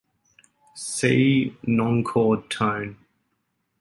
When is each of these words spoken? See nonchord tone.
See 0.77 1.55
nonchord 1.67 2.49
tone. 2.49 2.97